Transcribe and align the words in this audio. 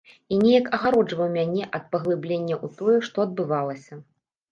І 0.35 0.37
неяк 0.43 0.69
агароджваў 0.77 1.29
мяне 1.35 1.67
ад 1.79 1.83
паглыблення 1.93 2.55
ў 2.63 2.67
тое, 2.79 2.95
што 3.09 3.17
адбывалася. 3.27 4.01